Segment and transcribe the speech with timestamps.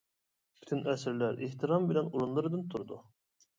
[0.63, 3.01] پۈتۈن ئەسىرلەر ئېھتىرام بىلەن ئورۇنلىرىدىن تۇرىدۇ.